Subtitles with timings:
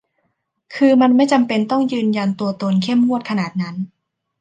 [0.75, 3.75] คือมันไม่จำเป็นต้องยืนยันตัวตนเข้มงวดขนาดนั้น